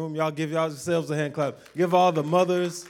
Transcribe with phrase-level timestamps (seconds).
[0.00, 0.14] room.
[0.14, 1.58] Y'all give yourselves a hand clap.
[1.76, 2.86] Give all the mothers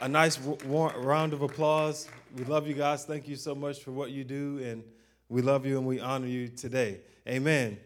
[0.00, 2.08] a nice round of applause.
[2.36, 3.04] We love you guys.
[3.04, 4.84] Thank you so much for what you do, and
[5.28, 7.00] we love you and we honor you today.
[7.28, 7.78] Amen.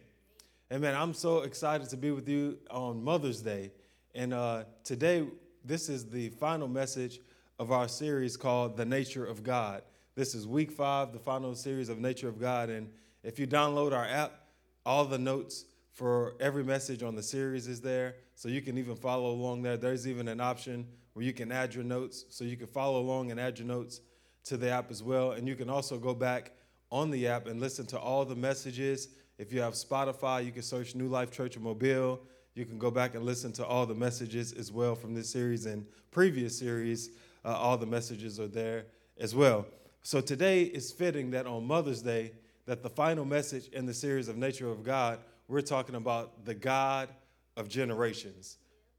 [0.71, 0.95] Amen.
[0.95, 3.71] I'm so excited to be with you on Mother's Day.
[4.15, 5.27] And uh, today,
[5.65, 7.21] this is the final message
[7.59, 9.83] of our series called The Nature of God.
[10.15, 12.69] This is week five, the final series of Nature of God.
[12.69, 12.91] And
[13.23, 14.41] if you download our app,
[14.85, 18.17] all the notes for every message on the series is there.
[18.37, 19.79] So you can even follow along there.
[19.79, 22.27] There's even an option where you can add your notes.
[22.29, 24.03] So you can follow along and add your notes
[24.45, 25.33] to the app as well.
[25.33, 26.53] And you can also go back
[26.93, 29.09] on the app and listen to all the messages.
[29.39, 32.21] If you have Spotify, you can search New Life Church of Mobile.
[32.55, 35.65] You can go back and listen to all the messages as well from this series
[35.65, 37.11] and previous series.
[37.43, 38.85] Uh, all the messages are there
[39.19, 39.67] as well.
[40.03, 42.33] So today is fitting that on Mother's Day,
[42.67, 46.55] that the final message in the series of Nature of God, we're talking about the
[46.55, 47.09] God
[47.57, 48.59] of generations.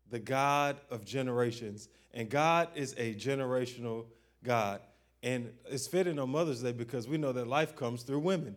[0.10, 1.90] The God of generations.
[2.14, 4.06] And God is a generational
[4.44, 4.82] God.
[5.24, 8.56] And it's fitting on Mother's Day because we know that life comes through women.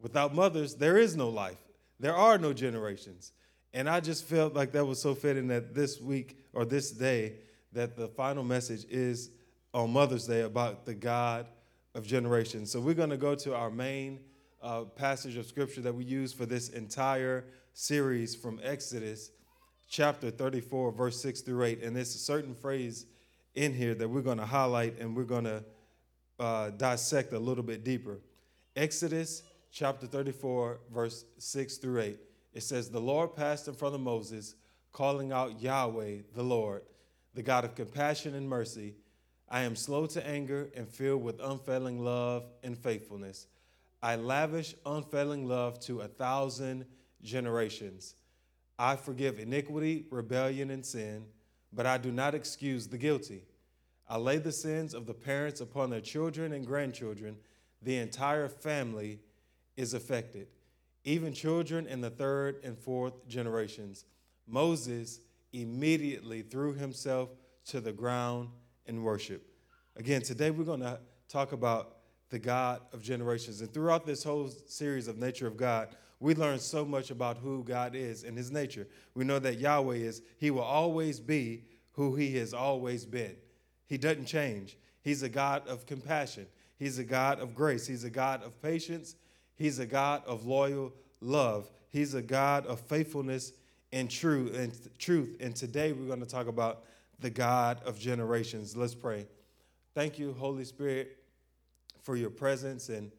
[0.00, 1.58] Without mothers, there is no life,
[1.98, 3.32] there are no generations.
[3.72, 7.34] And I just felt like that was so fitting that this week or this day,
[7.72, 9.30] that the final message is
[9.72, 11.46] on Mother's Day about the God
[11.94, 12.70] of generations.
[12.70, 14.20] So we're going to go to our main
[14.62, 19.30] uh, passage of scripture that we use for this entire series from Exodus
[19.88, 21.82] chapter 34, verse 6 through 8.
[21.82, 23.06] And there's a certain phrase
[23.54, 25.64] in here that we're going to highlight and we're going to
[26.38, 28.20] uh, dissect a little bit deeper.
[28.76, 32.18] Exodus chapter 34, verse 6 through 8.
[32.52, 34.54] It says, The Lord passed in front of Moses,
[34.92, 36.82] calling out Yahweh, the Lord,
[37.34, 38.94] the God of compassion and mercy.
[39.48, 43.46] I am slow to anger and filled with unfailing love and faithfulness.
[44.02, 46.86] I lavish unfailing love to a thousand
[47.22, 48.14] generations.
[48.78, 51.26] I forgive iniquity, rebellion, and sin,
[51.72, 53.44] but I do not excuse the guilty.
[54.08, 57.36] I lay the sins of the parents upon their children and grandchildren.
[57.82, 59.20] The entire family
[59.76, 60.48] is affected,
[61.04, 64.04] even children in the third and fourth generations.
[64.46, 65.20] Moses
[65.52, 67.30] immediately threw himself
[67.66, 68.48] to the ground
[68.86, 69.46] in worship.
[69.96, 71.98] Again, today we're going to talk about
[72.30, 73.60] the God of generations.
[73.60, 77.64] And throughout this whole series of Nature of God, we learn so much about who
[77.64, 78.86] God is and his nature.
[79.14, 83.34] We know that Yahweh is, he will always be who he has always been.
[83.86, 84.76] He doesn't change.
[85.02, 86.46] He's a God of compassion,
[86.78, 89.16] he's a God of grace, he's a God of patience,
[89.56, 90.92] he's a God of loyal
[91.22, 93.52] love, he's a God of faithfulness
[93.92, 95.38] and true and truth.
[95.40, 96.84] And today we're going to talk about
[97.18, 98.76] the God of generations.
[98.76, 99.26] Let's pray.
[99.94, 101.16] Thank you, Holy Spirit
[102.02, 103.10] for your presence and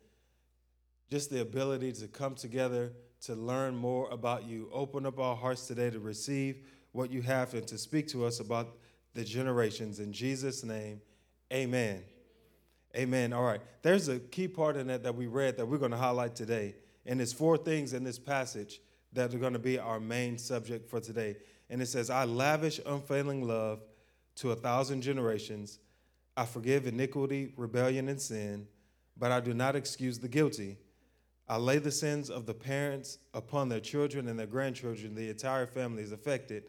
[1.12, 4.70] just the ability to come together to learn more about you.
[4.72, 8.40] Open up our hearts today to receive what you have and to speak to us
[8.40, 8.78] about
[9.14, 10.00] the generations.
[10.00, 11.02] In Jesus' name,
[11.52, 12.02] amen.
[12.96, 13.34] Amen.
[13.34, 13.60] All right.
[13.82, 16.76] There's a key part in that that we read that we're going to highlight today.
[17.06, 18.80] And there's four things in this passage
[19.12, 21.36] that are going to be our main subject for today.
[21.70, 23.82] And it says, I lavish unfailing love
[24.36, 25.80] to a thousand generations
[26.38, 28.66] I forgive iniquity, rebellion, and sin,
[29.18, 30.78] but I do not excuse the guilty.
[31.51, 35.16] I lay the sins of the parents upon their children and their grandchildren.
[35.16, 36.63] The entire family is affected,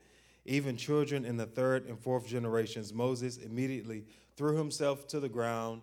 [0.44, 2.92] even children in the third and fourth generations.
[2.92, 4.06] Moses immediately
[4.36, 5.82] threw himself to the ground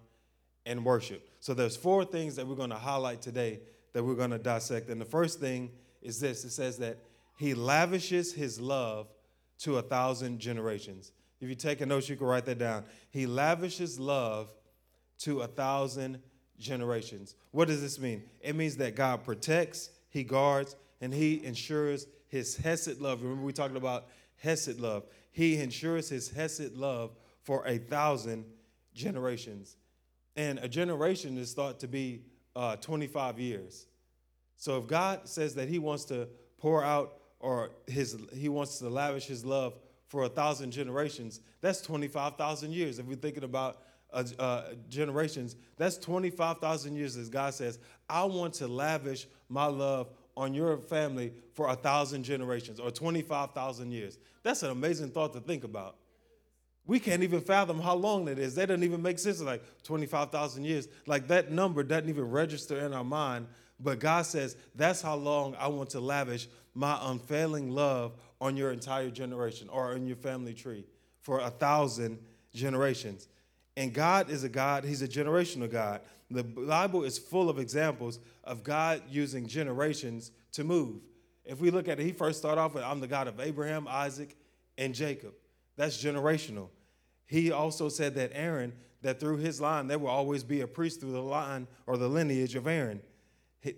[0.65, 1.29] and worshiped.
[1.39, 3.61] So there's four things that we're going to highlight today
[3.93, 4.89] that we're going to dissect.
[4.89, 5.71] And the first thing
[6.01, 6.97] is this it says that
[7.37, 9.07] he lavishes his love
[9.59, 11.13] to a thousand generations.
[11.39, 12.83] If you take a note, you can write that down.
[13.11, 14.49] He lavishes love
[15.19, 16.19] to a thousand
[16.59, 17.35] generations.
[17.51, 18.23] What does this mean?
[18.41, 23.21] It means that God protects, He guards, and He ensures His Hesed love.
[23.23, 25.05] Remember, we talked about Hesed love.
[25.31, 27.11] He ensures His Hesed love
[27.43, 28.45] for a thousand
[28.93, 29.77] generations.
[30.35, 32.23] And a generation is thought to be
[32.55, 33.87] uh, 25 years.
[34.57, 36.27] So if God says that He wants to
[36.57, 41.81] pour out or his, He wants to lavish His love for a thousand generations, that's
[41.81, 42.99] 25,000 years.
[42.99, 43.79] If we're thinking about
[44.11, 47.79] uh, uh, generations, that's 25,000 years as God says,
[48.09, 53.91] I want to lavish my love on your family for a thousand generations or 25,000
[53.91, 54.17] years.
[54.43, 55.97] That's an amazing thought to think about.
[56.85, 58.55] We can't even fathom how long that is.
[58.55, 59.41] That doesn't even make sense.
[59.41, 60.87] Like 25,000 years.
[61.05, 63.47] Like that number doesn't even register in our mind.
[63.79, 68.71] But God says, that's how long I want to lavish my unfailing love on your
[68.71, 70.85] entire generation or on your family tree
[71.21, 72.19] for a thousand
[72.53, 73.27] generations.
[73.79, 76.01] And God is a God, He's a generational God.
[76.29, 80.97] The Bible is full of examples of God using generations to move.
[81.45, 83.87] If we look at it, he first started off with, I'm the God of Abraham,
[83.87, 84.35] Isaac,
[84.77, 85.31] and Jacob.
[85.77, 86.67] That's generational.
[87.25, 90.99] He also said that Aaron, that through his line, there will always be a priest
[90.99, 92.99] through the line or the lineage of Aaron.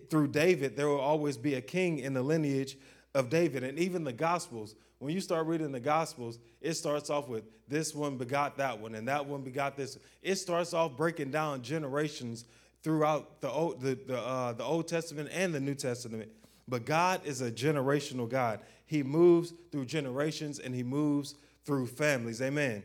[0.10, 2.76] Through David, there will always be a king in the lineage
[3.14, 3.64] of David.
[3.64, 7.96] And even the Gospels, when you start reading the Gospels, it starts off with this
[7.96, 9.98] one begot that one, and that one begot this.
[10.22, 12.46] It starts off breaking down generations
[12.84, 16.30] throughout the Old, the, the, uh, the Old Testament and the New Testament.
[16.68, 18.60] But God is a generational God.
[18.86, 21.34] He moves through generations and he moves
[21.66, 22.40] through families.
[22.40, 22.70] Amen.
[22.70, 22.84] Amen.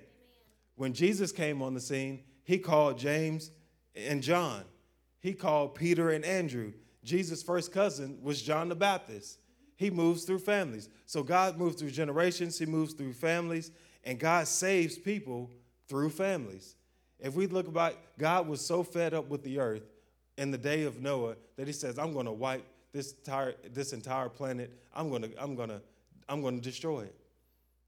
[0.76, 3.50] When Jesus came on the scene, he called James
[3.94, 4.62] and John.
[5.20, 6.72] He called Peter and Andrew.
[7.04, 9.38] Jesus' first cousin was John the Baptist.
[9.76, 10.88] He moves through families.
[11.05, 13.70] So God moves through generations, He moves through families,
[14.05, 15.50] and God saves people
[15.88, 16.75] through families.
[17.20, 19.84] If we look about, God was so fed up with the earth
[20.38, 23.93] in the day of Noah that He says, I'm going to wipe this entire, this
[23.93, 24.73] entire planet.
[24.94, 25.82] I'm going to, I'm going to,
[26.28, 27.14] I'm going to destroy it.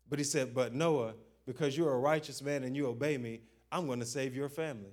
[0.08, 1.14] But He said, But Noah,
[1.46, 3.40] because you're a righteous man and you obey me,
[3.72, 4.92] I'm going to save your family.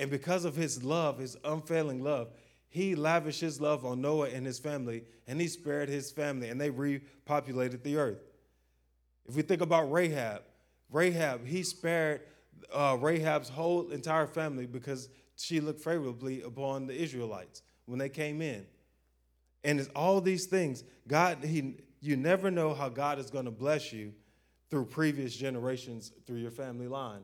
[0.00, 2.30] And because of His love, His unfailing love,
[2.68, 6.60] he lavished his love on Noah and his family, and he spared his family, and
[6.60, 8.20] they repopulated the earth.
[9.26, 10.42] If we think about Rahab,
[10.90, 12.22] Rahab, he spared
[12.72, 18.42] uh, Rahab's whole entire family because she looked favorably upon the Israelites when they came
[18.42, 18.66] in.
[19.64, 23.50] And it's all these things, God, he, you never know how God is going to
[23.50, 24.12] bless you
[24.70, 27.22] through previous generations through your family line.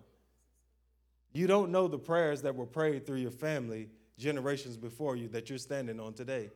[1.32, 3.88] You don't know the prayers that were prayed through your family
[4.18, 6.50] generations before you that you're standing on today.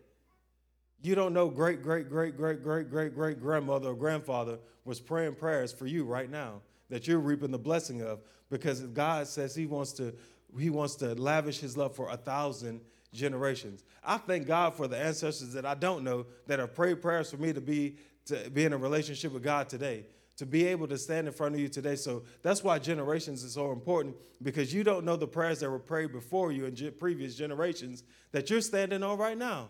[1.02, 5.34] You don't know great, great, great, great, great, great, great grandmother or grandfather was praying
[5.34, 6.60] prayers for you right now
[6.90, 8.20] that you're reaping the blessing of
[8.50, 10.14] because God says He wants to
[10.58, 12.80] He wants to lavish His love for a thousand
[13.12, 13.84] generations.
[14.04, 17.36] I thank God for the ancestors that I don't know that have prayed prayers for
[17.36, 17.96] me to be
[18.26, 20.04] to be in a relationship with God today
[20.38, 21.96] to be able to stand in front of you today.
[21.96, 25.80] So that's why generations is so important because you don't know the prayers that were
[25.80, 29.68] prayed before you in previous generations that you're standing on right now.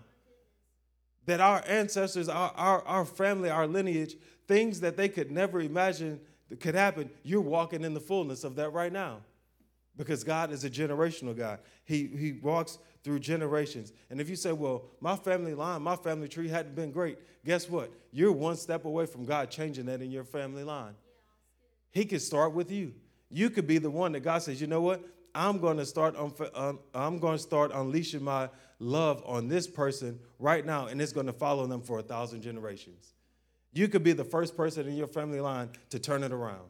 [1.25, 4.17] That our ancestors, our, our, our family, our lineage,
[4.47, 6.21] things that they could never imagine
[6.51, 9.21] that could happen, you're walking in the fullness of that right now
[9.97, 11.61] because God is a generational God.
[11.85, 13.91] He, he walks through generations.
[14.11, 17.67] And if you say, well, my family line, my family tree hadn't been great, guess
[17.67, 17.91] what?
[18.13, 20.93] You're one step away from God changing that in your family line.
[21.91, 22.93] He could start with you.
[23.31, 25.03] You could be the one that God says, you know what?
[25.35, 26.17] I'm going to start.
[26.95, 31.27] I'm going to start unleashing my love on this person right now, and it's going
[31.27, 33.15] to follow them for a thousand generations.
[33.73, 36.69] You could be the first person in your family line to turn it around.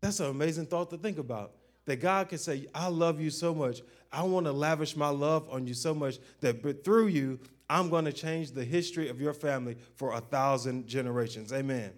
[0.00, 1.54] That's an amazing thought to think about.
[1.86, 3.80] That God can say, I love you so much.
[4.10, 8.04] I want to lavish my love on you so much that through you, I'm going
[8.04, 11.52] to change the history of your family for a thousand generations.
[11.52, 11.92] Amen.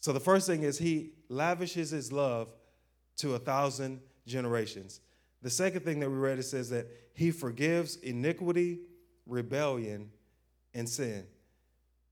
[0.00, 2.52] So the first thing is he lavishes his love
[3.16, 5.00] to a thousand generations.
[5.42, 8.80] The second thing that we read it says that he forgives iniquity,
[9.26, 10.10] rebellion,
[10.74, 11.26] and sin.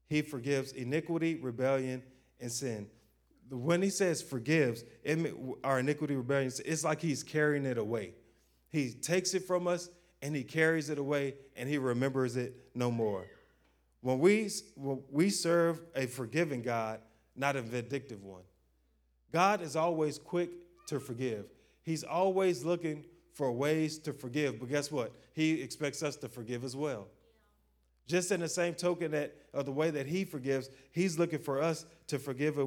[0.09, 2.03] He forgives iniquity, rebellion,
[2.41, 2.89] and sin
[3.51, 8.15] when he says forgives, it, our iniquity, rebellion, it's like he's carrying it away.
[8.69, 9.89] He takes it from us
[10.23, 13.27] and he carries it away and he remembers it no more.
[14.01, 17.01] When we, when we serve a forgiving God,
[17.35, 18.43] not a vindictive one,
[19.33, 20.51] God is always quick
[20.89, 21.47] to forgive.
[21.83, 25.13] He's always looking for ways to forgive, but guess what?
[25.35, 27.09] He expects us to forgive as well.
[28.07, 31.61] Just in the same token that of the way that he forgives, he's looking for
[31.61, 32.59] us to forgive,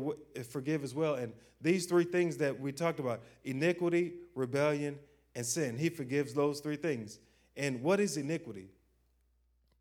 [0.49, 1.15] forgive as well.
[1.15, 4.97] And these three things that we talked about iniquity, rebellion,
[5.35, 7.19] and sin he forgives those three things.
[7.55, 8.67] And what is iniquity?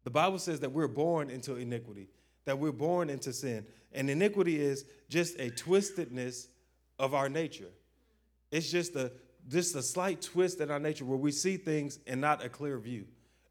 [0.05, 2.09] The Bible says that we're born into iniquity,
[2.45, 3.67] that we're born into sin.
[3.93, 6.49] And iniquity is just a twistedness
[6.99, 7.71] of our nature.
[8.51, 9.13] It's just a
[9.49, 12.79] just a slight twist in our nature where we see things and not a clear
[12.79, 13.07] view.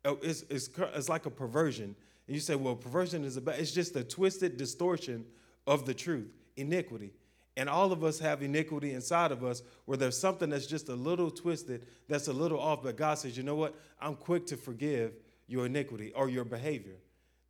[0.07, 1.93] Oh, it's, it's, it's like a perversion.
[2.27, 5.25] And you say, well, perversion is about, it's just a twisted distortion
[5.67, 7.11] of the truth, iniquity.
[7.57, 10.95] And all of us have iniquity inside of us where there's something that's just a
[10.95, 13.75] little twisted, that's a little off, but God says, you know what?
[13.99, 15.13] I'm quick to forgive
[15.47, 16.95] your iniquity or your behavior.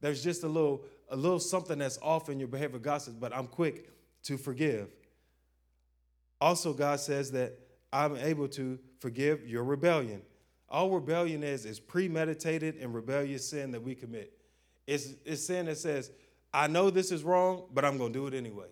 [0.01, 2.79] There's just a little, a little something that's off in your behavior.
[2.79, 3.91] God says, but I'm quick
[4.23, 4.89] to forgive.
[6.41, 7.59] Also, God says that
[7.93, 10.21] I'm able to forgive your rebellion.
[10.69, 14.33] All rebellion is is premeditated and rebellious sin that we commit.
[14.85, 16.11] It's, it's sin that says,
[16.53, 18.67] I know this is wrong, but I'm going to do it anyway.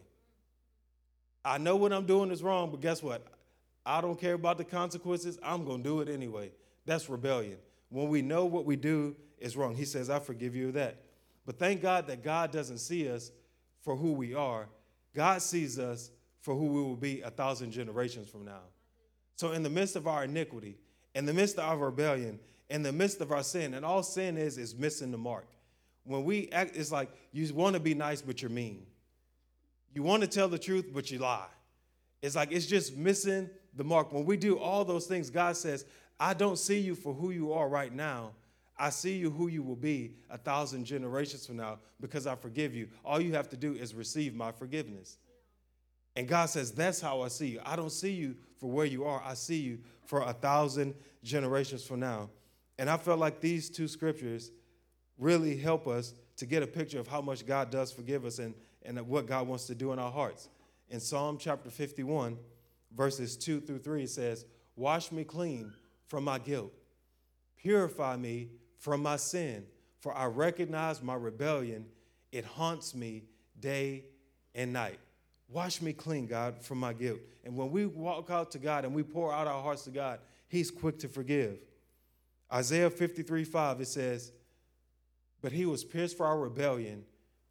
[1.43, 3.25] I know what I'm doing is wrong, but guess what?
[3.85, 5.37] I don't care about the consequences.
[5.43, 6.51] I'm going to do it anyway.
[6.85, 7.57] That's rebellion.
[7.89, 11.03] When we know what we do is wrong, he says, I forgive you of that.
[11.45, 13.31] But thank God that God doesn't see us
[13.81, 14.67] for who we are.
[15.13, 16.09] God sees us
[16.41, 18.61] for who we will be a thousand generations from now.
[19.35, 20.77] So, in the midst of our iniquity,
[21.15, 24.37] in the midst of our rebellion, in the midst of our sin, and all sin
[24.37, 25.47] is is missing the mark.
[26.03, 28.85] When we act, it's like you want to be nice, but you're mean.
[29.93, 31.47] You want to tell the truth, but you lie.
[32.21, 34.11] It's like it's just missing the mark.
[34.11, 35.85] When we do all those things, God says,
[36.19, 38.31] I don't see you for who you are right now.
[38.77, 42.75] I see you who you will be a thousand generations from now because I forgive
[42.75, 42.89] you.
[43.05, 45.17] All you have to do is receive my forgiveness.
[46.15, 47.61] And God says, That's how I see you.
[47.65, 51.83] I don't see you for where you are, I see you for a thousand generations
[51.83, 52.29] from now.
[52.77, 54.51] And I felt like these two scriptures
[55.17, 58.53] really help us to get a picture of how much God does forgive us and,
[58.83, 60.49] and what God wants to do in our hearts.
[60.89, 62.37] In Psalm chapter 51,
[62.95, 64.45] verses 2 through 3, it says,
[64.75, 65.73] Wash me clean
[66.07, 66.73] from my guilt,
[67.57, 69.65] purify me from my sin,
[69.99, 71.85] for I recognize my rebellion.
[72.31, 73.23] It haunts me
[73.59, 74.03] day
[74.53, 74.99] and night.
[75.47, 77.19] Wash me clean, God, from my guilt.
[77.43, 80.19] And when we walk out to God and we pour out our hearts to God,
[80.47, 81.59] He's quick to forgive.
[82.51, 84.31] Isaiah 53 5, it says,
[85.41, 87.03] But He was pierced for our rebellion,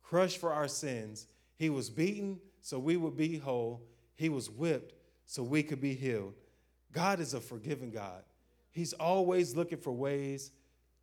[0.02, 1.26] crushed for our sins.
[1.56, 3.82] He was beaten so we would be whole.
[4.16, 4.94] He was whipped
[5.26, 6.34] so we could be healed.
[6.92, 8.22] God is a forgiving God.
[8.70, 10.50] He's always looking for ways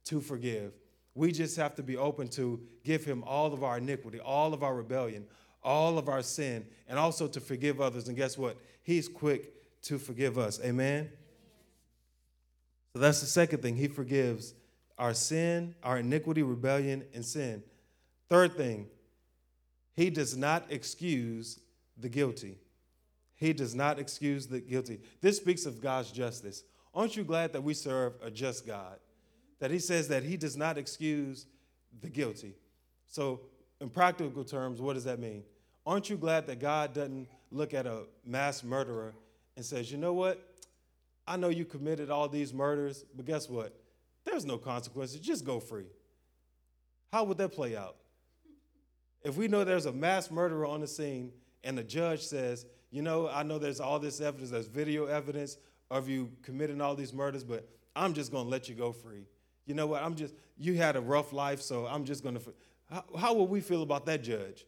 [0.06, 0.74] to forgive.
[1.14, 4.64] We just have to be open to give Him all of our iniquity, all of
[4.64, 5.26] our rebellion,
[5.64, 8.08] all of our sin, and also to forgive others.
[8.08, 8.58] And guess what?
[8.84, 9.54] He's quick
[9.84, 10.60] to forgive us.
[10.64, 11.10] Amen?
[12.94, 13.76] So that's the second thing.
[13.76, 14.54] He forgives
[14.98, 17.64] our sin, our iniquity, rebellion, and sin.
[18.30, 18.88] Third thing,
[19.96, 21.60] He does not excuse
[21.98, 22.58] the guilty.
[23.36, 25.00] He does not excuse the guilty.
[25.22, 26.64] This speaks of God's justice.
[26.94, 29.00] Aren't you glad that we serve a just God?
[29.60, 31.48] That He says that He does not excuse
[32.02, 32.56] the guilty.
[33.08, 33.42] So,
[33.80, 35.44] in practical terms, what does that mean?
[35.86, 39.14] Aren't you glad that God doesn't look at a mass murderer
[39.56, 40.48] and says, you know what?
[41.28, 43.76] I know you committed all these murders, but guess what?
[44.26, 45.20] There's no consequences.
[45.20, 45.88] Just go free.
[47.12, 47.98] How would that play out?
[49.24, 51.32] If we know there's a mass murderer on the scene
[51.64, 55.58] and the judge says, you know, I know there's all this evidence, there's video evidence
[55.90, 59.26] of you committing all these murders, but I'm just going to let you go free.
[59.66, 60.04] You know what?
[60.04, 62.42] I'm just, you had a rough life, so I'm just going to.
[62.90, 64.66] How, how will we feel about that judge?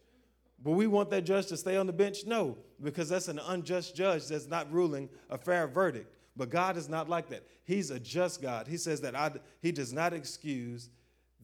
[0.63, 2.19] But we want that judge to stay on the bench?
[2.25, 6.15] No, because that's an unjust judge that's not ruling a fair verdict.
[6.37, 7.45] But God is not like that.
[7.65, 8.67] He's a just God.
[8.67, 10.89] He says that I, He does not excuse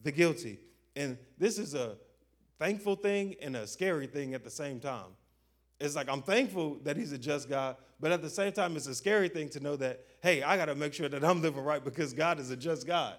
[0.02, 0.58] the guilty.
[0.96, 1.96] And this is a
[2.58, 5.16] thankful thing and a scary thing at the same time.
[5.78, 8.86] It's like I'm thankful that He's a just God, but at the same time, it's
[8.86, 11.62] a scary thing to know that, hey, I got to make sure that I'm living
[11.62, 13.16] right because God is a just God.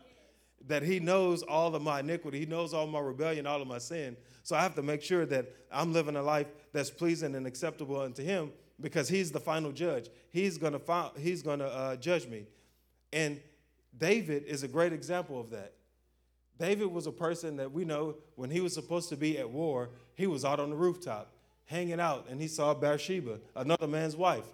[0.67, 3.77] That He knows all of my iniquity, He knows all my rebellion, all of my
[3.77, 4.15] sin.
[4.43, 7.99] So I have to make sure that I'm living a life that's pleasing and acceptable
[7.99, 10.09] unto Him because He's the final judge.
[10.31, 12.45] He's gonna fi- He's gonna uh, judge me.
[13.13, 13.39] And
[13.97, 15.73] David is a great example of that.
[16.57, 19.89] David was a person that we know when he was supposed to be at war,
[20.13, 21.33] he was out on the rooftop
[21.65, 24.45] hanging out and he saw Bathsheba, another man's wife.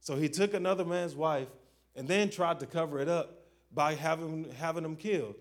[0.00, 1.48] So he took another man's wife
[1.94, 5.34] and then tried to cover it up by having, having him killed.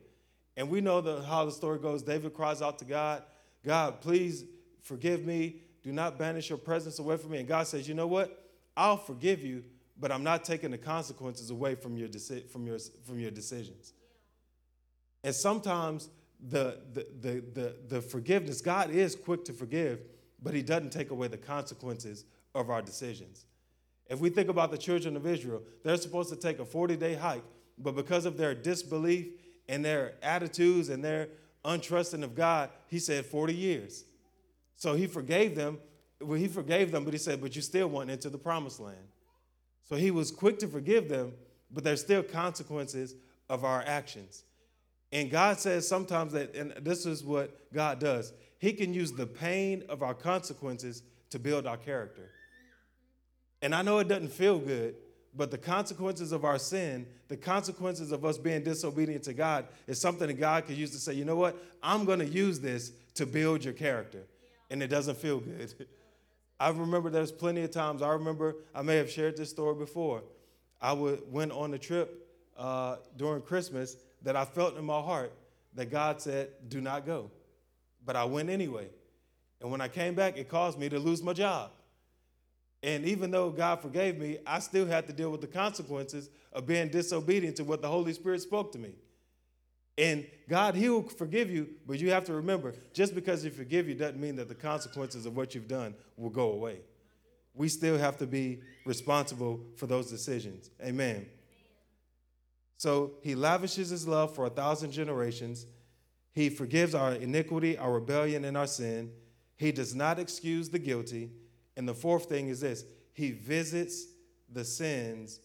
[0.57, 2.03] And we know the, how the story goes.
[2.03, 3.23] David cries out to God,
[3.65, 4.45] God, please
[4.81, 5.61] forgive me.
[5.81, 7.39] Do not banish your presence away from me.
[7.39, 8.45] And God says, You know what?
[8.75, 9.63] I'll forgive you,
[9.99, 13.93] but I'm not taking the consequences away from your, deci- from your, from your decisions.
[15.23, 19.99] And sometimes the, the, the, the, the forgiveness, God is quick to forgive,
[20.41, 22.25] but He doesn't take away the consequences
[22.55, 23.45] of our decisions.
[24.09, 27.13] If we think about the children of Israel, they're supposed to take a 40 day
[27.13, 27.43] hike,
[27.77, 29.27] but because of their disbelief
[29.69, 31.29] and their attitudes and their
[31.63, 34.03] untrusting of God, he said 40 years.
[34.75, 35.77] So he forgave them.
[36.19, 39.07] Well, he forgave them, but he said, but you still went into the promised land.
[39.87, 41.33] So he was quick to forgive them,
[41.71, 43.15] but there's still consequences
[43.47, 44.43] of our actions.
[45.11, 49.25] And God says sometimes that, and this is what God does, He can use the
[49.25, 52.29] pain of our consequences to build our character.
[53.61, 54.95] And I know it doesn't feel good,
[55.35, 59.99] but the consequences of our sin, the consequences of us being disobedient to God, is
[59.99, 61.57] something that God can use to say, you know what?
[61.83, 64.23] I'm going to use this to build your character.
[64.69, 65.73] And it doesn't feel good.
[66.59, 70.23] I remember there's plenty of times, I remember, I may have shared this story before.
[70.81, 75.31] I would, went on a trip uh, during Christmas that I felt in my heart
[75.75, 77.31] that God said, do not go.
[78.05, 78.87] But I went anyway.
[79.61, 81.71] And when I came back, it caused me to lose my job.
[82.81, 86.65] And even though God forgave me, I still had to deal with the consequences of
[86.65, 88.93] being disobedient to what the Holy Spirit spoke to me.
[89.97, 93.89] And God, He will forgive you, but you have to remember just because He forgive
[93.89, 96.79] you doesn't mean that the consequences of what you've done will go away.
[97.53, 100.69] We still have to be responsible for those decisions.
[100.81, 101.25] Amen.
[102.77, 105.65] So He lavishes His love for a thousand generations.
[106.31, 109.11] He forgives our iniquity, our rebellion, and our sin.
[109.57, 111.31] He does not excuse the guilty.
[111.79, 112.83] And the fourth thing is this
[113.13, 114.05] He visits
[114.51, 115.39] the sins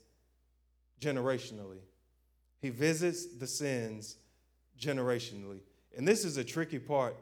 [1.01, 1.79] generationally.
[2.61, 4.17] He visits the sins
[4.79, 5.61] generationally.
[5.97, 7.15] And this is a tricky part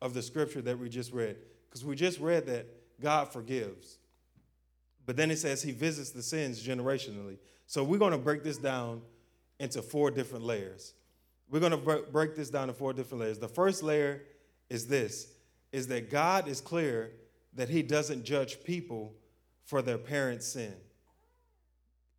[0.00, 1.36] of the scripture that we just read,
[1.68, 2.66] because we just read that
[3.00, 3.98] God forgives.
[5.04, 7.38] But then it says he visits the sins generationally.
[7.66, 9.02] So we're going to break this down
[9.58, 10.94] into four different layers.
[11.50, 13.40] We're going to break this down to four different layers.
[13.40, 14.22] The first layer
[14.68, 15.26] is this
[15.72, 17.10] is that God is clear
[17.54, 19.14] that he doesn't judge people
[19.64, 20.74] for their parents' sin.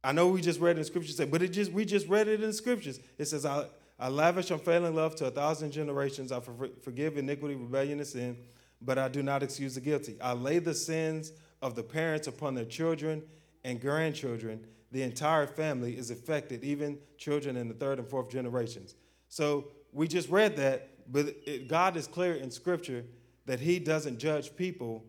[0.04, 2.54] I know we just read in scriptures, but it just we just read it in
[2.54, 3.00] scriptures.
[3.18, 3.66] It says, I,
[4.00, 6.32] I lavish unfailing love to a thousand generations.
[6.32, 6.40] I
[6.82, 8.38] forgive iniquity, rebellion, and sin,
[8.82, 10.18] but I do not excuse the guilty.
[10.20, 13.22] I lay the sins of the parents upon their children
[13.64, 14.66] and grandchildren.
[14.92, 18.96] The entire family is affected, even children in the third and fourth generations.
[19.30, 23.06] So we just read that, but it, God is clear in Scripture
[23.46, 25.06] that He doesn't judge people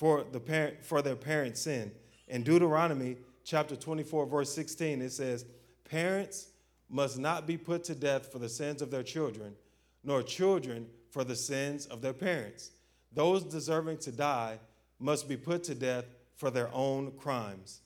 [0.00, 1.92] for the parent for their parents' sin.
[2.26, 5.44] In Deuteronomy chapter 24, verse 16, it says,
[5.84, 6.48] Parents
[6.88, 9.54] must not be put to death for the sins of their children,
[10.02, 12.70] nor children for the sins of their parents.
[13.12, 14.58] Those deserving to die
[14.98, 17.82] must be put to death for their own crimes.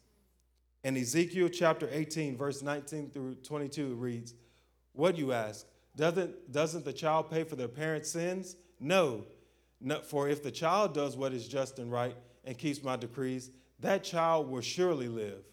[0.85, 4.35] In Ezekiel chapter 18, verse 19 through 22, reads,
[4.93, 5.67] What you ask?
[5.97, 8.55] Doesn't, doesn't the child pay for their parents' sins?
[8.79, 9.25] No.
[10.05, 13.51] For if the child does what is just and right and keeps my decrees,
[13.81, 15.45] that child will surely live.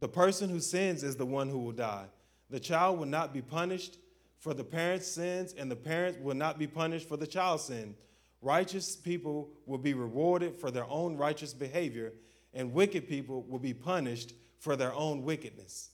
[0.00, 2.06] The person who sins is the one who will die.
[2.50, 3.98] The child will not be punished
[4.38, 7.94] for the parent's sins, and the parent will not be punished for the child's sin.
[8.40, 12.12] Righteous people will be rewarded for their own righteous behavior,
[12.54, 15.90] and wicked people will be punished for their own wickedness.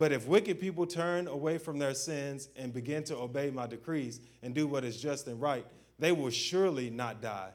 [0.00, 4.22] But if wicked people turn away from their sins and begin to obey my decrees
[4.42, 5.66] and do what is just and right,
[5.98, 7.50] they will surely not die.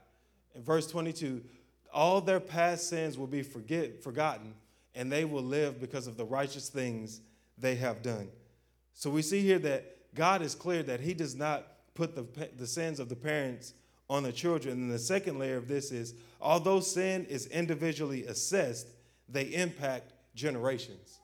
[0.53, 1.41] In verse 22,
[1.91, 4.53] all their past sins will be forget, forgotten,
[4.93, 7.19] and they will live because of the righteous things
[7.57, 8.29] they have done.
[8.93, 12.27] So we see here that God is clear that He does not put the,
[12.57, 13.73] the sins of the parents
[14.07, 14.83] on the children.
[14.83, 18.89] And the second layer of this is although sin is individually assessed,
[19.27, 21.17] they impact generations.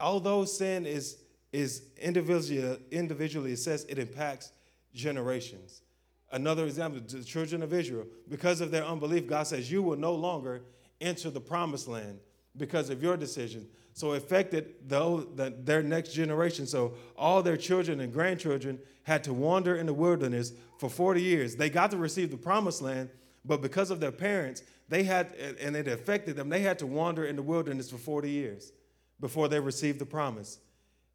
[0.00, 1.18] Although sin is,
[1.52, 4.52] is individually, individually assessed, it impacts
[4.94, 5.82] generations.
[6.30, 10.14] Another example, the children of Israel, because of their unbelief, God says, You will no
[10.14, 10.62] longer
[11.00, 12.18] enter the promised land
[12.56, 13.66] because of your decision.
[13.94, 16.66] So it affected the, the, their next generation.
[16.66, 21.56] So all their children and grandchildren had to wander in the wilderness for 40 years.
[21.56, 23.08] They got to receive the promised land,
[23.44, 27.24] but because of their parents, they had, and it affected them, they had to wander
[27.24, 28.72] in the wilderness for 40 years
[29.20, 30.58] before they received the promise.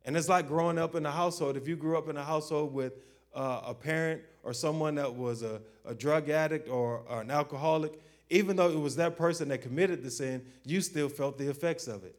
[0.05, 1.55] And it's like growing up in a household.
[1.55, 2.93] If you grew up in a household with
[3.33, 7.99] uh, a parent or someone that was a, a drug addict or, or an alcoholic,
[8.29, 11.87] even though it was that person that committed the sin, you still felt the effects
[11.87, 12.15] of it.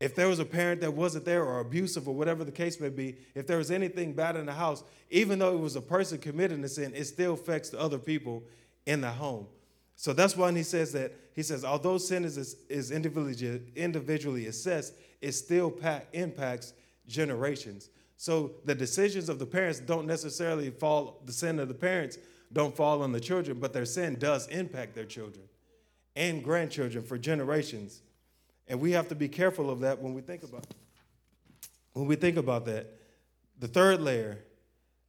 [0.00, 2.88] If there was a parent that wasn't there or abusive or whatever the case may
[2.88, 6.18] be, if there was anything bad in the house, even though it was a person
[6.18, 8.44] committing the sin, it still affects the other people
[8.86, 9.46] in the home.
[9.98, 14.94] So that's why he says that he says, although sin is, is individually, individually assessed,
[15.20, 15.76] it still
[16.12, 16.72] impacts
[17.08, 17.90] generations.
[18.16, 22.16] So the decisions of the parents don't necessarily fall, the sin of the parents
[22.52, 25.44] don't fall on the children, but their sin does impact their children
[26.14, 28.00] and grandchildren for generations.
[28.68, 30.64] And we have to be careful of that when we think about
[31.94, 32.86] when we think about that.
[33.58, 34.38] The third layer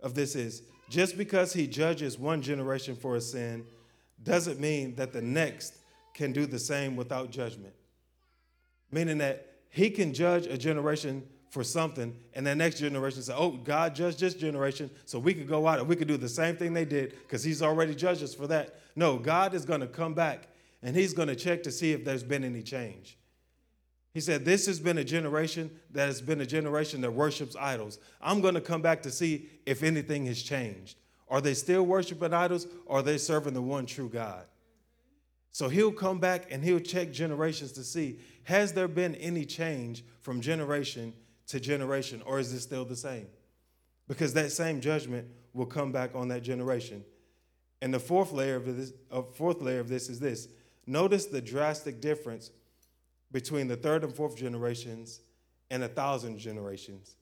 [0.01, 3.67] of this is just because he judges one generation for a sin
[4.23, 5.77] doesn't mean that the next
[6.13, 7.73] can do the same without judgment.
[8.91, 13.51] Meaning that he can judge a generation for something, and the next generation say, Oh,
[13.51, 16.55] God judged this generation, so we could go out and we could do the same
[16.55, 18.79] thing they did because he's already judged us for that.
[18.95, 20.47] No, God is going to come back
[20.83, 23.17] and he's going to check to see if there's been any change.
[24.13, 27.99] He said, This has been a generation that has been a generation that worships idols.
[28.21, 30.98] I'm going to come back to see if anything has changed.
[31.29, 34.45] Are they still worshiping idols or are they serving the one true God?
[35.51, 40.03] So he'll come back and he'll check generations to see has there been any change
[40.21, 41.13] from generation
[41.47, 43.27] to generation or is it still the same?
[44.07, 47.03] Because that same judgment will come back on that generation.
[47.81, 50.47] And the fourth layer of this, uh, fourth layer of this is this.
[50.87, 52.51] Notice the drastic difference
[53.31, 55.21] between the third and fourth generations
[55.69, 57.15] and a thousand generations.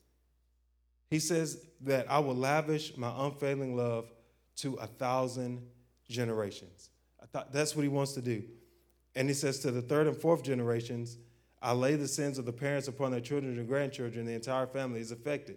[1.08, 4.10] He says that I will lavish my unfailing love
[4.56, 5.62] to a thousand
[6.08, 6.90] generations.
[7.22, 8.42] I thought that's what he wants to do.
[9.14, 11.18] And he says to the third and fourth generations,
[11.60, 14.26] I lay the sins of the parents upon their children and grandchildren.
[14.26, 15.56] The entire family is affected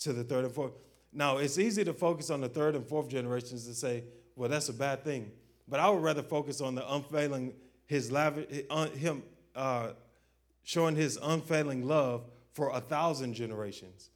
[0.00, 0.72] to the third and fourth.
[1.12, 4.04] Now, it's easy to focus on the third and fourth generations and say,
[4.36, 5.30] well, that's a bad thing.
[5.66, 7.54] But I would rather focus on the unfailing,
[7.86, 8.64] his lavish,
[8.96, 9.22] him
[9.54, 9.90] uh,
[10.62, 14.10] showing his unfailing love for a thousand generations.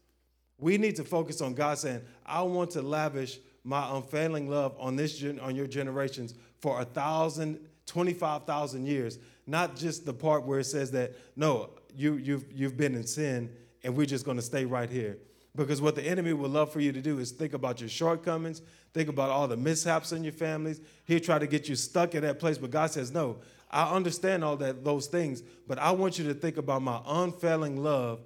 [0.58, 4.96] We need to focus on God saying, I want to lavish my unfailing love on
[4.96, 9.18] this gen- on your generations for a thousand, 25,000 years.
[9.46, 13.50] Not just the part where it says that, no, you, you've, you've been in sin
[13.82, 15.18] and we're just going to stay right here.
[15.56, 18.62] Because what the enemy would love for you to do is think about your shortcomings,
[18.92, 20.80] think about all the mishaps in your families.
[21.04, 22.58] He'll try to get you stuck in that place.
[22.58, 23.36] But God says, no,
[23.70, 27.82] I understand all that those things, but I want you to think about my unfailing
[27.82, 28.20] love,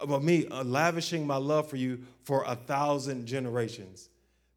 [0.00, 4.08] about me uh, lavishing my love for you for a thousand generations.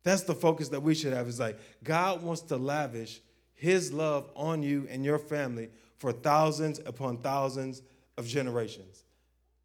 [0.03, 1.27] That's the focus that we should have.
[1.27, 3.21] Is like God wants to lavish
[3.53, 7.81] his love on you and your family for thousands upon thousands
[8.17, 9.03] of generations.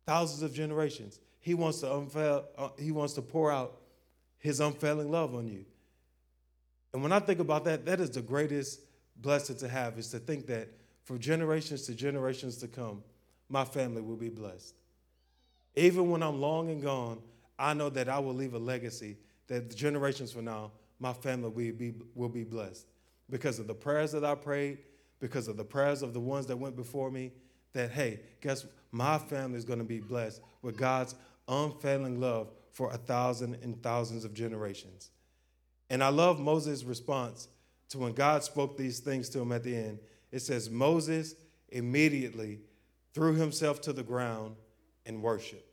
[0.07, 1.21] Thousands of generations.
[1.41, 3.81] He wants to unfail, uh, he wants to pour out
[4.39, 5.65] his unfailing love on you.
[6.93, 8.81] And when I think about that, that is the greatest
[9.17, 10.69] blessing to have is to think that
[11.05, 13.03] for generations to generations to come,
[13.49, 14.75] my family will be blessed.
[15.75, 17.21] Even when I'm long and gone,
[17.59, 19.17] I know that I will leave a legacy
[19.49, 22.87] that generations from now, my family will be, will be blessed
[23.31, 24.79] because of the prayers that I prayed,
[25.21, 27.33] because of the prayers of the ones that went before me.
[27.73, 31.15] That, hey, guess my family is going to be blessed with God's
[31.49, 35.11] unfailing love for a thousand and thousands of generations.
[35.89, 37.49] And I love Moses' response
[37.91, 39.99] to when God spoke these things to him at the end.
[40.31, 41.35] It says, Moses
[41.69, 42.61] immediately
[43.15, 44.57] threw himself to the ground
[45.07, 45.67] and worship.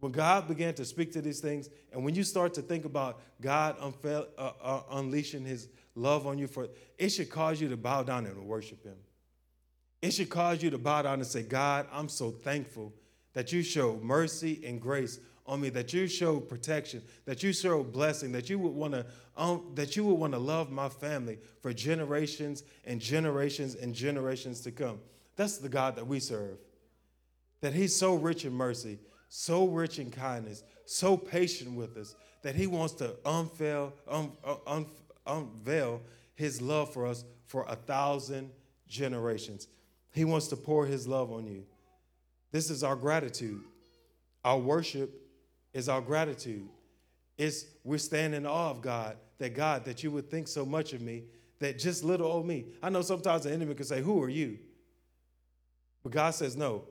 [0.00, 3.20] When God began to speak to these things, and when you start to think about
[3.40, 8.02] God uh, uh, unleashing his love on you, for it should cause you to bow
[8.02, 8.96] down and worship him.
[10.02, 12.92] It should cause you to bow down and say, God, I'm so thankful
[13.32, 17.82] that you show mercy and grace on me, that you show protection, that you show
[17.82, 19.06] blessing, that you would want to
[19.36, 24.60] um, that you would want to love my family for generations and generations and generations
[24.60, 25.00] to come.
[25.36, 26.58] That's the God that we serve.
[27.64, 28.98] That He's so rich in mercy,
[29.30, 34.32] so rich in kindness, so patient with us, that He wants to unveil, un,
[34.66, 34.84] un,
[35.26, 36.02] unveil
[36.34, 38.50] His love for us for a thousand
[38.86, 39.66] generations.
[40.12, 41.64] He wants to pour His love on you.
[42.52, 43.62] This is our gratitude.
[44.44, 45.10] Our worship
[45.72, 46.68] is our gratitude.
[47.38, 50.92] It's we're standing in awe of God, that God, that you would think so much
[50.92, 51.22] of me,
[51.60, 52.66] that just little old me.
[52.82, 54.58] I know sometimes the enemy can say, Who are you?
[56.02, 56.84] But God says, No,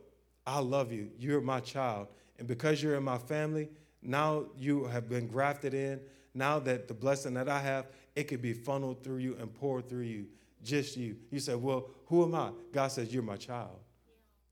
[0.45, 1.09] I love you.
[1.17, 2.07] You're my child.
[2.37, 3.69] And because you're in my family,
[4.01, 5.99] now you have been grafted in.
[6.33, 9.87] Now that the blessing that I have, it could be funneled through you and poured
[9.87, 10.25] through you,
[10.63, 11.17] just you.
[11.29, 12.51] You say, Well, who am I?
[12.71, 13.79] God says, You're my child.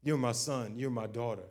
[0.03, 0.73] You're my son.
[0.77, 1.43] You're my daughter.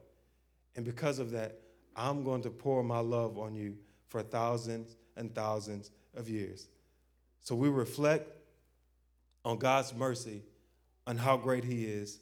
[0.76, 1.60] And because of that,
[1.96, 3.76] I'm going to pour my love on you
[4.08, 6.68] for thousands and thousands of years.
[7.40, 8.30] So we reflect
[9.44, 10.42] on God's mercy,
[11.06, 12.20] on how great He is.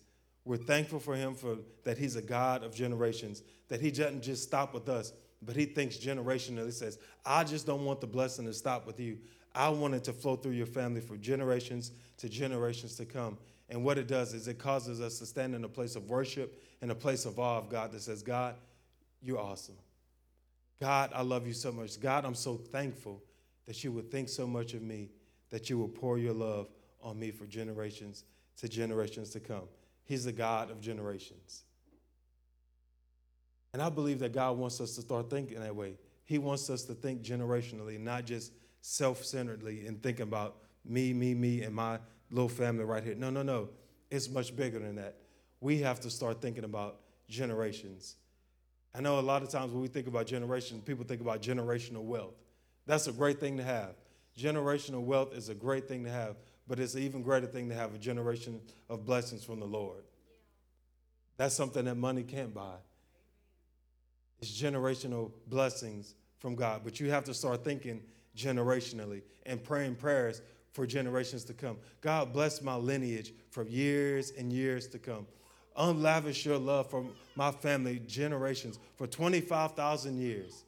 [0.48, 4.42] We're thankful for Him for that He's a God of generations, that He doesn't just
[4.42, 6.64] stop with us, but He thinks generationally.
[6.64, 9.18] He says, I just don't want the blessing to stop with you.
[9.54, 13.36] I want it to flow through your family for generations to generations to come.
[13.68, 16.62] And what it does is it causes us to stand in a place of worship,
[16.80, 18.54] in a place of awe of God that says, God,
[19.20, 19.76] you're awesome.
[20.80, 22.00] God, I love you so much.
[22.00, 23.22] God, I'm so thankful
[23.66, 25.10] that you would think so much of me,
[25.50, 26.70] that you would pour your love
[27.02, 28.24] on me for generations
[28.56, 29.68] to generations to come.
[30.08, 31.64] He's the God of generations.
[33.74, 35.98] And I believe that God wants us to start thinking that way.
[36.24, 41.34] He wants us to think generationally, not just self centeredly and thinking about me, me,
[41.34, 41.98] me, and my
[42.30, 43.16] little family right here.
[43.16, 43.68] No, no, no.
[44.10, 45.16] It's much bigger than that.
[45.60, 48.16] We have to start thinking about generations.
[48.94, 52.02] I know a lot of times when we think about generations, people think about generational
[52.02, 52.34] wealth.
[52.86, 53.90] That's a great thing to have.
[54.38, 56.36] Generational wealth is a great thing to have,
[56.68, 60.02] but it's an even greater thing to have a generation of blessings from the Lord.
[61.38, 62.76] That's something that money can't buy.
[64.40, 68.02] It's generational blessings from God, but you have to start thinking
[68.36, 71.76] generationally and praying prayers for generations to come.
[72.00, 75.26] God bless my lineage for years and years to come.
[75.76, 77.04] Unlavish your love for
[77.36, 80.64] my family generations for 25,000 years.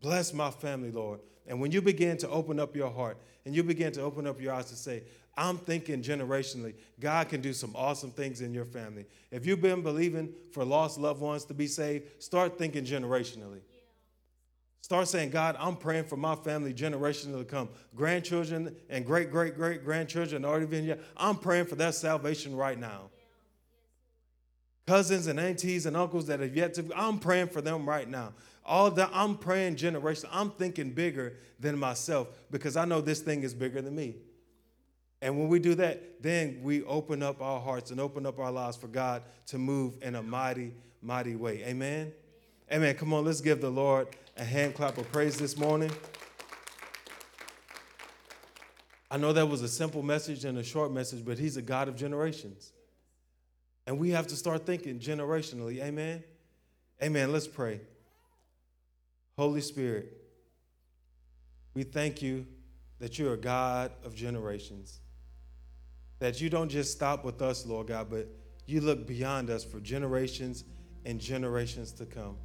[0.00, 3.62] Bless my family, Lord, And when you begin to open up your heart and you
[3.62, 5.02] begin to open up your eyes to say,
[5.36, 9.06] I'm thinking generationally, God can do some awesome things in your family.
[9.30, 13.60] If you've been believing for lost loved ones to be saved, start thinking generationally.
[14.80, 17.70] Start saying, God, I'm praying for my family generationally to come.
[17.96, 20.98] Grandchildren and great, great, great grandchildren already been here.
[21.16, 23.10] I'm praying for their salvation right now.
[24.86, 28.34] Cousins and aunties and uncles that have yet to, I'm praying for them right now.
[28.62, 30.28] All that I'm praying generation.
[30.30, 34.16] I'm thinking bigger than myself because I know this thing is bigger than me.
[35.24, 38.52] And when we do that, then we open up our hearts and open up our
[38.52, 41.64] lives for God to move in a mighty, mighty way.
[41.64, 42.12] Amen.
[42.70, 42.94] Amen.
[42.94, 45.90] Come on, let's give the Lord a hand clap of praise this morning.
[49.10, 51.88] I know that was a simple message and a short message, but He's a God
[51.88, 52.74] of generations.
[53.86, 55.82] And we have to start thinking generationally.
[55.82, 56.22] Amen.
[57.02, 57.32] Amen.
[57.32, 57.80] Let's pray.
[59.38, 60.18] Holy Spirit,
[61.72, 62.44] we thank you
[62.98, 65.00] that you're a God of generations.
[66.18, 68.28] That you don't just stop with us, Lord God, but
[68.66, 70.64] you look beyond us for generations
[71.04, 72.36] and generations to come.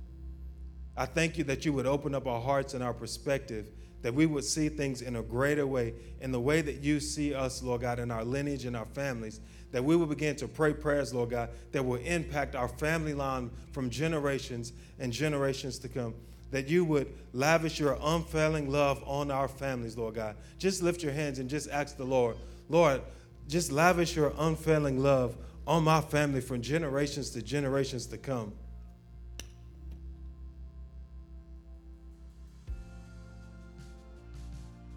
[0.97, 4.25] I thank you that you would open up our hearts and our perspective, that we
[4.25, 7.81] would see things in a greater way, in the way that you see us, Lord
[7.81, 9.39] God, in our lineage and our families,
[9.71, 13.49] that we will begin to pray prayers, Lord God, that will impact our family line
[13.71, 16.15] from generations and generations to come.
[16.51, 20.35] That you would lavish your unfailing love on our families, Lord God.
[20.57, 22.35] Just lift your hands and just ask the Lord,
[22.67, 23.01] Lord,
[23.49, 25.35] just lavish your unfailing love
[25.65, 28.53] on my family from generations to generations to come.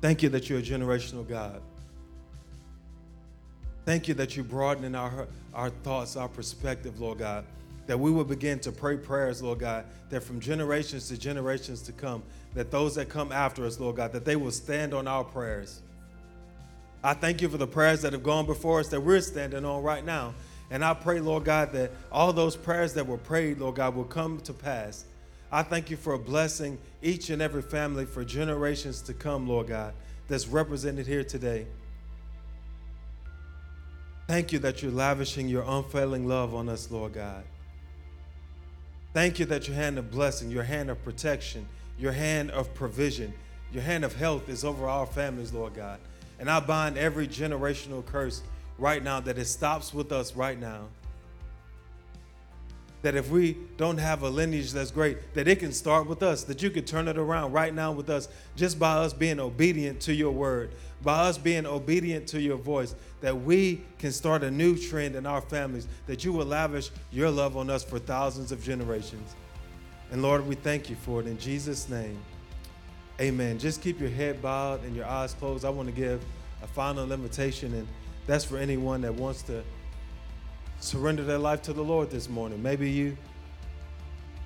[0.02, 1.62] Thank you that you're a generational God.
[3.86, 7.44] Thank you that you're broadening our, our thoughts, our perspective, Lord God.
[7.86, 11.92] That we will begin to pray prayers, Lord God, that from generations to generations to
[11.92, 12.22] come,
[12.54, 15.82] that those that come after us, Lord God, that they will stand on our prayers.
[17.04, 19.82] I thank you for the prayers that have gone before us that we're standing on
[19.82, 20.34] right now.
[20.70, 24.04] And I pray, Lord God, that all those prayers that were prayed, Lord God, will
[24.04, 25.04] come to pass.
[25.50, 29.66] I thank you for a blessing each and every family for generations to come, Lord
[29.66, 29.92] God,
[30.28, 31.66] that's represented here today.
[34.28, 37.44] Thank you that you're lavishing your unfailing love on us, Lord God.
[39.12, 41.66] Thank you that your hand of blessing, your hand of protection,
[41.98, 43.34] your hand of provision,
[43.72, 45.98] your hand of health is over our families, Lord God.
[46.42, 48.42] And I bind every generational curse
[48.76, 50.88] right now that it stops with us right now
[53.02, 56.42] that if we don't have a lineage that's great, that it can start with us,
[56.42, 58.26] that you could turn it around right now with us
[58.56, 62.96] just by us being obedient to your word, by us being obedient to your voice,
[63.20, 67.30] that we can start a new trend in our families, that you will lavish your
[67.30, 69.36] love on us for thousands of generations.
[70.10, 72.18] And Lord, we thank you for it in Jesus' name.
[73.20, 73.58] Amen.
[73.58, 75.64] Just keep your head bowed and your eyes closed.
[75.64, 76.24] I want to give
[76.62, 77.86] a final invitation, and
[78.26, 79.62] that's for anyone that wants to
[80.80, 82.62] surrender their life to the Lord this morning.
[82.62, 83.16] Maybe you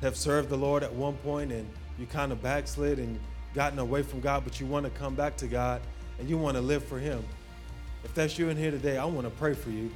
[0.03, 1.67] have served the Lord at one point and
[1.99, 3.19] you kind of backslid and
[3.55, 5.81] gotten away from God, but you want to come back to God
[6.19, 7.25] and you want to live for Him.
[8.05, 9.91] If that's you in here today, I want to pray for you.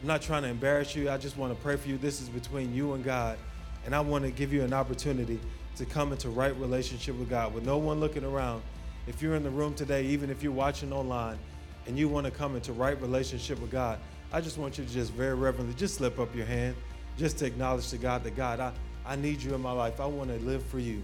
[0.00, 1.10] I'm not trying to embarrass you.
[1.10, 1.98] I just want to pray for you.
[1.98, 3.36] This is between you and God.
[3.84, 5.40] And I want to give you an opportunity
[5.78, 8.62] to come into right relationship with God with no one looking around.
[9.06, 11.38] If you're in the room today, even if you're watching online,
[11.86, 13.98] and you want to come into right relationship with God,
[14.30, 16.76] I just want you to just very reverently just slip up your hand,
[17.16, 18.72] just to acknowledge to God that God, I,
[19.06, 19.98] I need you in my life.
[20.00, 21.02] I want to live for you.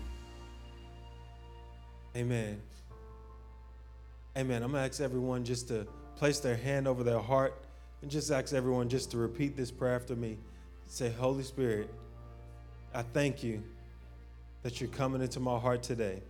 [2.15, 2.61] Amen.
[4.37, 4.63] Amen.
[4.63, 7.55] I'm going to ask everyone just to place their hand over their heart
[8.03, 10.37] and just ask everyone just to repeat this prayer after me.
[10.87, 11.89] Say, Holy Spirit,
[12.93, 13.63] I thank you
[14.65, 16.21] that you're coming into my heart today.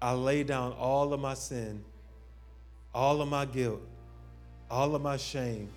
[0.00, 1.82] I lay down all of my sin,
[2.94, 3.82] all of my guilt
[4.70, 5.68] all of my shame,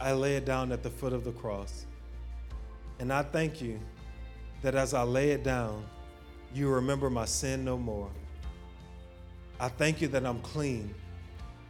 [0.00, 1.86] I lay it down at the foot of the cross.
[2.98, 3.80] And I thank you
[4.62, 5.84] that as I lay it down,
[6.54, 8.10] you remember my sin no more.
[9.58, 10.94] I thank you that I'm clean,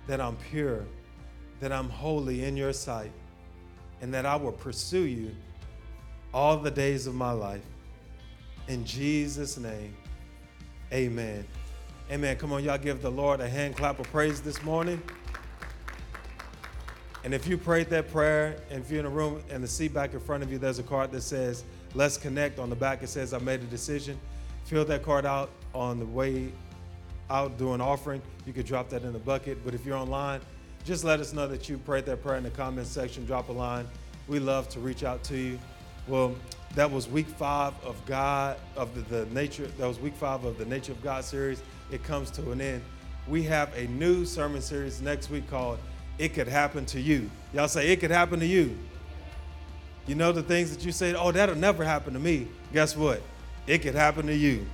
[0.07, 0.85] that I'm pure,
[1.61, 3.12] that I'm holy in your sight,
[4.03, 5.35] and that I will pursue you
[6.33, 7.64] all the days of my life.
[8.68, 9.94] In Jesus' name,
[10.92, 11.46] amen.
[12.11, 12.37] Amen.
[12.37, 15.03] Come on, y'all give the Lord a hand clap of praise this morning.
[17.24, 19.94] And if you prayed that prayer, and if you're in a room and the seat
[19.94, 22.59] back in front of you, there's a card that says, Let's connect.
[22.59, 24.18] On the back, it says, I made a decision.
[24.64, 26.53] Fill that card out on the way
[27.31, 28.20] out doing offering.
[28.46, 29.64] You could drop that in the bucket.
[29.64, 30.40] But if you're online,
[30.85, 33.24] just let us know that you prayed that prayer in the comments section.
[33.24, 33.87] Drop a line.
[34.27, 35.59] We love to reach out to you.
[36.09, 36.35] Well,
[36.74, 40.58] that was week five of God, of the, the nature, that was week five of
[40.58, 41.62] the Nature of God series.
[41.90, 42.82] it comes to an end.
[43.28, 45.78] We have a new sermon series next week called
[46.18, 47.30] It Could Happen to You.
[47.52, 48.76] Y'all say, It Could Happen to You.
[50.06, 52.48] You know the things that you say, oh, that'll never happen to me.
[52.72, 53.22] Guess what?
[53.66, 54.66] It could happen to you.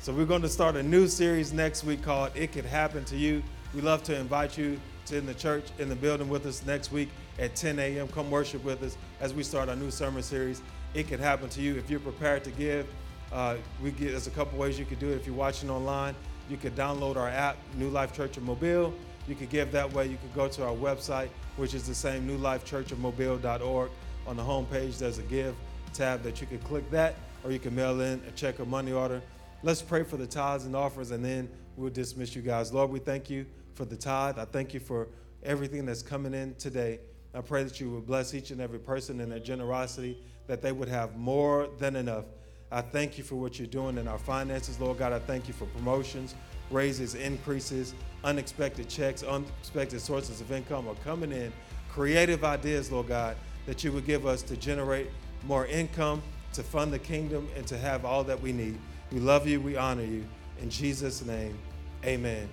[0.00, 3.16] So we're going to start a new series next week called It Could Happen to
[3.16, 3.42] You.
[3.72, 6.90] We love to invite you to in the church, in the building with us next
[6.90, 8.08] week at 10 a.m.
[8.08, 10.62] Come worship with us as we start our new sermon series.
[10.94, 12.86] It could happen to you if you're prepared to give.
[13.32, 15.16] Uh, we get there's a couple ways you could do it.
[15.16, 16.14] If you're watching online,
[16.48, 18.94] you could download our app, New Life Church of Mobile.
[19.26, 20.06] You could give that way.
[20.06, 23.90] You could go to our website, which is the same newlifechurchofmobile.org.
[24.26, 25.56] On the homepage, there's a give
[25.92, 28.92] tab that you can click that, or you can mail in a check or money
[28.92, 29.20] order.
[29.62, 32.72] Let's pray for the tithes and offers, and then we'll dismiss you guys.
[32.72, 34.38] Lord, we thank you for the tithe.
[34.38, 35.08] I thank you for
[35.42, 37.00] everything that's coming in today.
[37.34, 40.72] I pray that you would bless each and every person in their generosity, that they
[40.72, 42.24] would have more than enough.
[42.70, 45.12] I thank you for what you're doing in our finances, Lord God.
[45.12, 46.34] I thank you for promotions,
[46.70, 51.52] raises, increases, unexpected checks, unexpected sources of income are coming in.
[51.90, 55.08] Creative ideas, Lord God, that you would give us to generate
[55.46, 56.22] more income,
[56.54, 58.78] to fund the kingdom, and to have all that we need.
[59.12, 59.60] We love you.
[59.60, 60.26] We honor you.
[60.60, 61.56] In Jesus' name,
[62.04, 62.48] amen.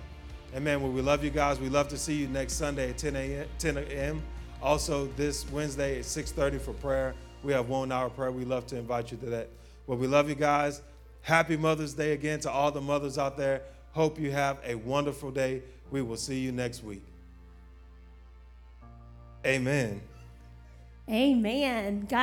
[0.54, 0.82] Amen.
[0.82, 1.58] Well, we love you guys.
[1.58, 3.48] We love to see you next Sunday at 10 a.m.
[3.58, 4.22] 10 a.m.
[4.62, 7.14] Also, this Wednesday at 6:30 for prayer.
[7.42, 8.30] We have one hour prayer.
[8.30, 9.48] We love to invite you to that.
[9.86, 10.82] Well, we love you guys.
[11.22, 13.62] Happy Mother's Day again to all the mothers out there.
[13.92, 15.62] Hope you have a wonderful day.
[15.90, 17.02] We will see you next week.
[19.44, 20.00] Amen.
[21.10, 22.00] Amen.
[22.00, 22.10] God